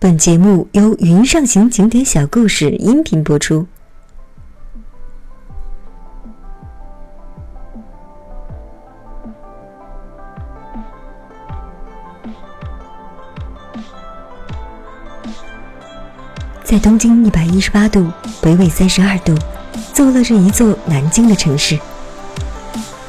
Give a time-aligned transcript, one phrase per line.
[0.00, 3.66] 本节目由云上行景点小故事音频播出。
[16.62, 18.06] 在东经一百一十八度，
[18.40, 19.34] 北纬三十二度，
[19.92, 21.76] 坐落着一座南京的城市。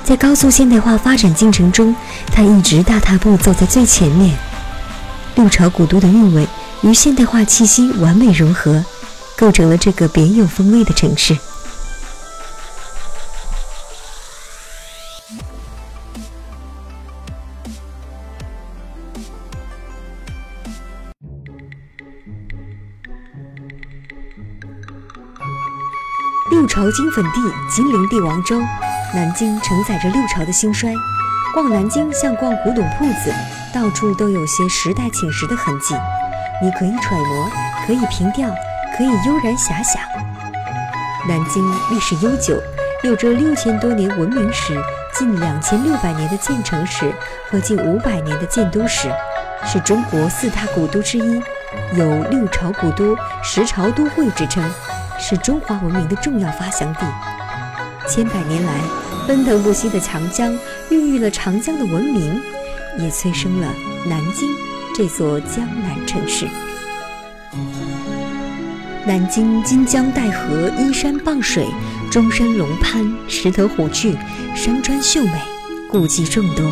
[0.04, 1.96] 在高速现代化发展进程中，
[2.34, 4.36] 它一直大踏步走在最前面。
[5.36, 6.48] 六朝古都的韵味。
[6.82, 8.84] 与现代化气息完美融合，
[9.38, 11.38] 构成了这个别有风味的城市。
[26.50, 28.60] 六朝金粉地，金陵帝王州，
[29.14, 30.94] 南京承载着六朝的兴衰。
[31.54, 33.34] 逛南京像逛古董铺子，
[33.74, 35.96] 到处都有些时代侵蚀的痕迹。
[36.62, 37.50] 你可以揣摩，
[37.88, 38.50] 可以凭吊，
[38.98, 40.02] 可以悠然遐想。
[41.28, 42.62] 南京历史悠久，
[43.04, 44.78] 有着六千多年文明史、
[45.14, 47.14] 近两千六百年的建城史
[47.50, 49.10] 和近五百年的建都史，
[49.66, 51.42] 是中国四大古都之一，
[51.96, 54.64] 有“六朝古都”“十朝都会”之称，
[55.18, 57.02] 是中华文明的重要发祥地。
[58.08, 58.74] 千百年来，
[59.28, 60.52] 奔腾不息的长江
[60.90, 62.42] 孕育了长江的文明，
[62.98, 63.68] 也催生了
[64.08, 64.69] 南京。
[65.00, 66.46] 这座江南城市，
[69.08, 71.66] 南京金江带河，依山傍水，
[72.12, 74.18] 中山龙蟠，石头虎踞，
[74.54, 75.42] 山川秀美，
[75.90, 76.70] 古迹众多。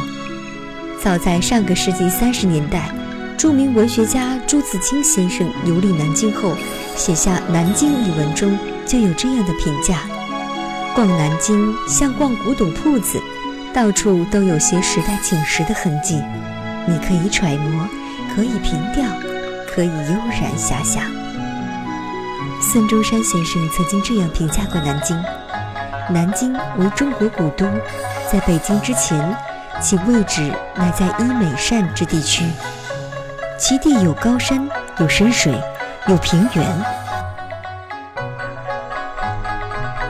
[1.02, 2.94] 早在上个世纪三十年代，
[3.38, 6.54] 著名文学家朱自清先生游历南京后，
[6.98, 10.02] 写下《南京》一文中就有这样的评价：
[10.94, 13.22] 逛南京像逛古董铺子，
[13.74, 16.22] 到处都有些时代侵蚀的痕迹，
[16.86, 17.88] 你可以揣摩。
[18.38, 19.04] 可以凭吊，
[19.68, 21.02] 可以悠然遐想。
[22.62, 25.20] 孙中山先生曾经这样评价过南京：
[26.08, 27.66] 南京为中国古都，
[28.32, 29.36] 在北京之前，
[29.82, 32.46] 其位置乃在伊美善之地区，
[33.58, 34.70] 其地有高山，
[35.00, 35.60] 有深水，
[36.06, 36.64] 有平原，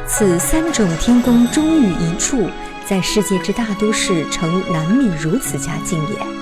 [0.05, 2.49] 此三种天工终于一处，
[2.85, 6.36] 在世界之大都市，诚难觅如此佳境也。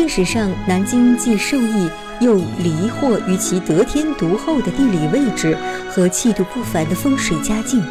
[0.00, 1.90] 历史上，南京既受益
[2.20, 5.54] 又离祸于其得天独厚的地理位置
[5.90, 7.84] 和气度不凡的风水佳境，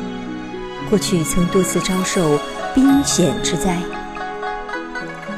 [0.89, 2.39] 过去曾多次遭受
[2.73, 3.77] 兵险之灾，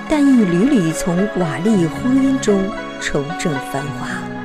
[0.08, 2.64] 但亦屡屡从瓦砾荒烟中
[3.02, 4.41] 重整繁华。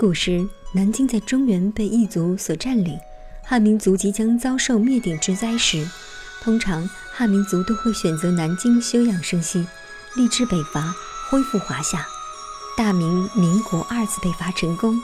[0.00, 2.98] 古时，南京在中原被异族所占领，
[3.44, 5.86] 汉民族即将遭受灭顶之灾时，
[6.40, 9.66] 通常汉民族都会选择南京休养生息，
[10.16, 10.94] 立志北伐，
[11.28, 12.06] 恢复华夏。
[12.78, 14.98] 大明民国二次北伐成功，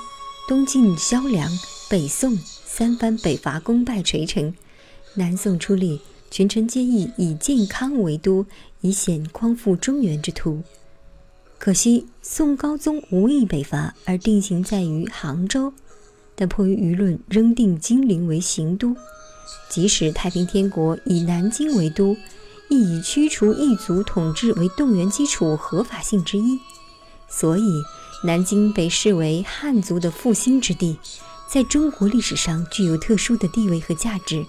[0.49, 1.47] 东晋萧梁、
[1.91, 2.35] 北宋
[2.65, 4.55] 三番北伐功败垂成，
[5.17, 8.47] 南宋初立，群臣皆议以建康为都，
[8.81, 10.63] 以显匡复中原之图。
[11.59, 15.73] 可惜宋高宗无意北伐，而定型在于杭州，
[16.35, 18.95] 但迫于舆论，仍定金陵为行都。
[19.69, 22.17] 即使太平天国以南京为都，
[22.69, 26.59] 亦以驱除异族统治为动员基础合法性之一。
[27.29, 27.83] 所以，
[28.25, 30.99] 南京被视为汉族的复兴之地，
[31.49, 34.45] 在中国历史上具有特殊的地位和价值。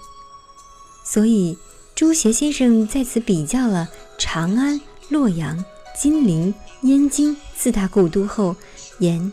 [1.03, 1.57] 所以，
[1.95, 4.79] 朱协先生在此比较了长安、
[5.09, 5.63] 洛阳。
[5.99, 8.55] 金陵、燕京四大故都后，
[8.99, 9.31] 言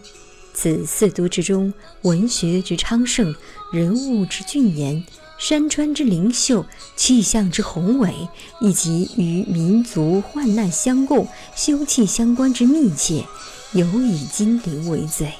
[0.54, 3.34] 此四都之中，文学之昌盛，
[3.70, 5.04] 人物之俊严，
[5.38, 6.64] 山川之灵秀，
[6.96, 8.14] 气象之宏伟，
[8.62, 13.26] 以及与民族患难相共、休戚相关之密切，
[13.74, 15.30] 尤以金陵为最。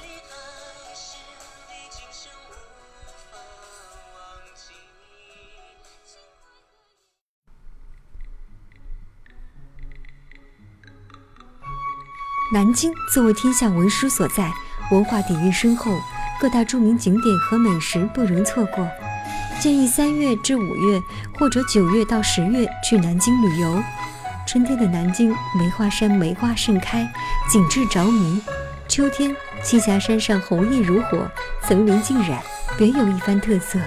[12.55, 14.49] 南京作为天下文书所在，
[14.93, 15.91] 文化底蕴深厚，
[16.41, 18.89] 各大著名景点和美食不容错过。
[19.59, 21.03] 建议三月至五月
[21.37, 23.83] 或者九月到十月去南京旅游。
[24.47, 27.05] 春天的南京，梅花山梅花盛开，
[27.51, 28.41] 景致着迷；
[28.87, 29.35] 秋天，
[29.65, 31.29] 栖霞山上红叶如火，
[31.67, 32.41] 层林尽染，
[32.79, 33.81] 别有一番特色。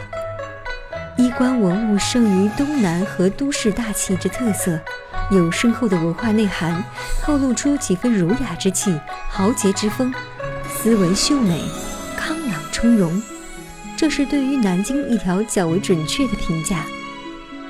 [1.18, 4.78] 衣冠文物胜于东南和都市大气之特色，
[5.30, 6.82] 有深厚的文化内涵，
[7.22, 8.98] 透露出几分儒雅之气、
[9.30, 10.14] 豪杰之风，
[10.70, 11.62] 斯文秀美，
[12.16, 13.22] 康朗从容。
[13.98, 16.86] 这是对于南京一条较为准确的评价。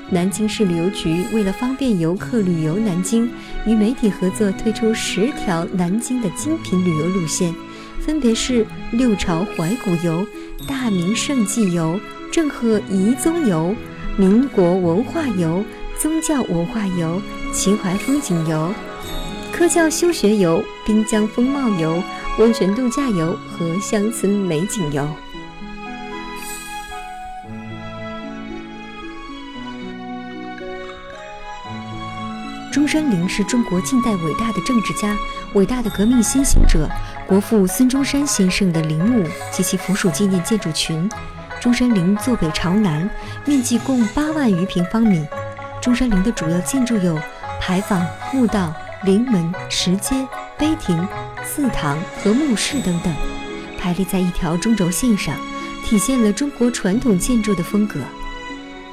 [0.09, 3.29] 南京市旅游局为了方便游客旅游南京，
[3.65, 7.53] 与媒体合作推出十条南京的精品旅游路线，
[7.99, 10.25] 分别是六朝怀古游、
[10.67, 11.99] 大明盛迹游、
[12.31, 13.75] 郑和遗踪游、
[14.15, 15.63] 民国文化游、
[15.99, 17.19] 宗教文化游、
[17.51, 18.71] 秦淮风景游、
[19.51, 22.01] 科教修学游、滨江风貌游、
[22.37, 25.07] 温泉度假游和乡村美景游。
[32.71, 35.17] 中山陵是中国近代伟大的政治家、
[35.55, 36.87] 伟大的革命先行者
[37.25, 41.09] 国父孙中山先生的陵墓及其附属纪念建筑群。
[41.59, 43.09] 中山陵坐北朝南，
[43.45, 45.25] 面积共八万余平方米。
[45.81, 47.19] 中山陵的主要建筑有
[47.61, 50.27] 牌坊、墓道、陵门、石阶、
[50.57, 51.07] 碑亭、
[51.45, 53.13] 祠堂和墓室等等，
[53.77, 55.35] 排列在一条中轴线上，
[55.85, 57.99] 体现了中国传统建筑的风格。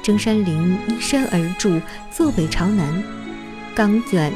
[0.01, 3.03] 中山陵依山而筑，坐北朝南。
[3.73, 4.31] 钢卷、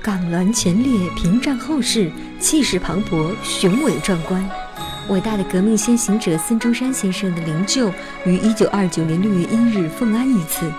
[0.00, 4.48] 岗峦前列，屏障后势，气势磅礴，雄伟壮观。
[5.08, 7.92] 伟大的革命先行者孙中山先生的灵柩
[8.24, 10.70] 于一九二九年六月一日奉安一次。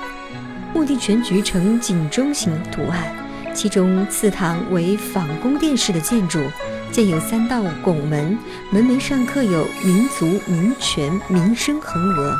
[0.74, 3.14] 墓地全局呈井钟形图案，
[3.54, 6.40] 其中祠堂为仿宫殿式的建筑，
[6.92, 8.38] 建有三道拱门，
[8.70, 12.38] 门楣上刻有“民族民权民生”横额。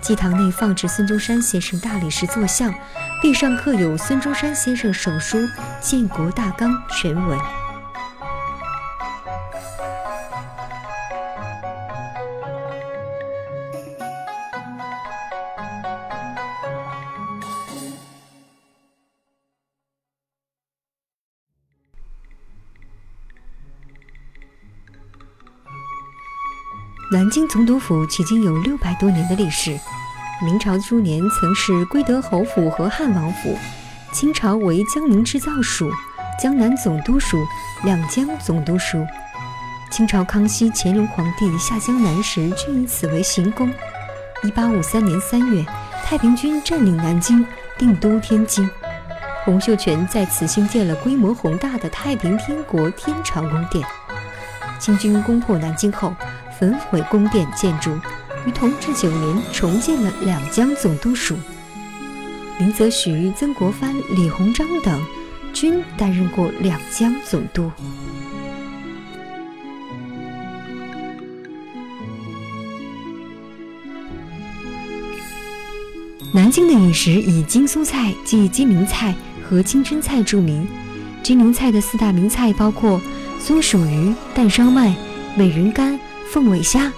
[0.00, 2.72] 祭堂内放置孙中山先生大理石坐像。
[3.20, 5.36] 壁上刻有孙中山先生手书
[5.80, 7.36] 《建国大纲》全文。
[27.10, 29.78] 南京总督府迄今有六百多年的历史。
[30.42, 33.56] 明朝初年曾是归德侯府和汉王府，
[34.12, 35.90] 清朝为江宁织造署、
[36.38, 37.38] 江南总督署、
[37.82, 39.02] 两江总督署。
[39.90, 43.72] 清朝康熙、乾隆皇帝下江南时均以此为行宫。
[44.42, 45.64] 一八五三年三月，
[46.04, 47.42] 太平军占领南京，
[47.78, 48.68] 定都天津，
[49.46, 53.82] 洪秀全在此兴建了规模宏大的太平天国天朝宫殿。
[54.78, 56.14] 清军攻破南京后，
[56.58, 57.90] 焚毁宫殿建筑。
[58.46, 61.36] 于同治九年重建了两江总督署，
[62.58, 65.00] 林则徐、曾国藩、李鸿章等
[65.52, 67.70] 均担任过两江总督。
[76.32, 80.66] 南京的饮食以京苏菜即金陵菜和清真菜著名。
[81.22, 83.00] 金陵菜的四大名菜包括
[83.40, 84.94] 松鼠鱼、蛋烧麦、
[85.36, 85.98] 美人干、
[86.32, 86.92] 凤尾虾。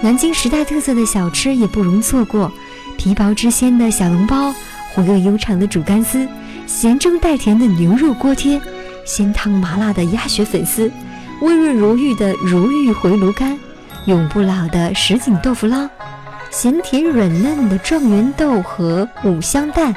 [0.00, 2.50] 南京十大特色的小吃也不容错过：
[2.96, 4.52] 皮薄汁鲜的小笼包，
[4.94, 6.26] 回味悠长的煮干丝，
[6.66, 8.60] 咸中带甜的牛肉锅贴，
[9.04, 10.90] 鲜汤麻辣的鸭血粉丝，
[11.40, 13.56] 温润如玉的如玉回炉干，
[14.06, 15.88] 永不老的什锦豆腐捞，
[16.50, 19.94] 咸甜软嫩的状元豆和五香蛋，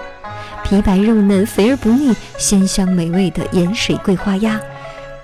[0.64, 4.60] 皮白肉嫩肥而不腻，鲜香美味的盐水桂花鸭。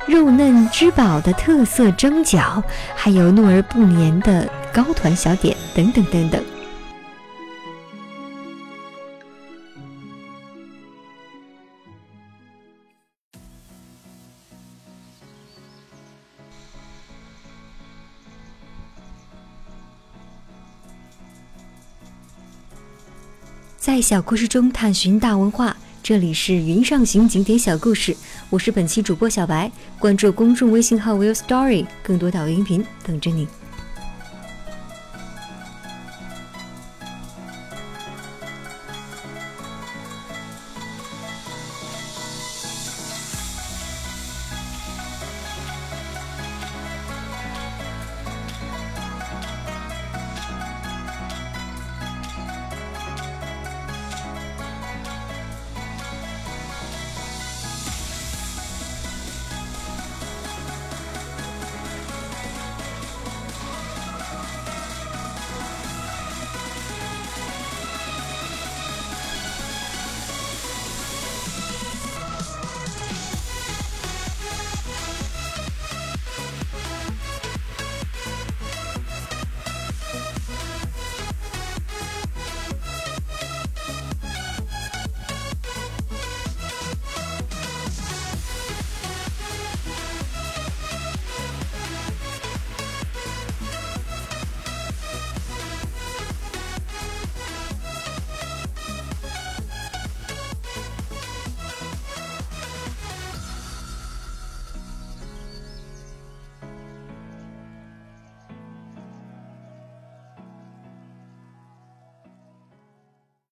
[0.08, 2.62] 肉嫩汁饱的特色蒸饺，
[2.96, 6.43] 还有糯而不粘的糕团小点等等等等。
[23.77, 25.77] 在小故事中探寻大文化。
[26.03, 28.17] 这里是云上行景点小故事，
[28.51, 29.72] 我是本期主播小白。
[29.98, 33.48] 关注公众微信号 Will Story，更多导游音频等着你。